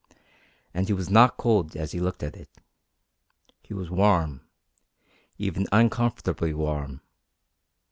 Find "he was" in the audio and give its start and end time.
0.87-1.11, 3.61-3.91